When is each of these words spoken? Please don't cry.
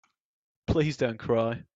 Please 0.67 0.97
don't 0.97 1.19
cry. 1.19 1.63